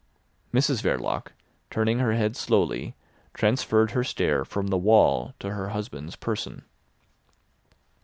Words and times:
Mrs 0.51 0.81
Verloc, 0.81 1.27
turning 1.69 1.99
her 1.99 2.13
head 2.13 2.35
slowly, 2.35 2.95
transferred 3.35 3.91
her 3.91 4.03
stare 4.03 4.43
from 4.43 4.69
the 4.69 4.75
wall 4.79 5.35
to 5.37 5.51
her 5.51 5.69
husband's 5.69 6.15
person. 6.15 6.63